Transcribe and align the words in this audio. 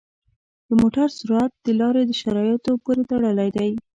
د 0.67 0.69
موټر 0.81 1.07
سرعت 1.19 1.51
د 1.65 1.67
لارې 1.79 2.03
شرایطو 2.21 2.71
پورې 2.83 3.01
تړلی 3.11 3.49
دی. 3.57 3.71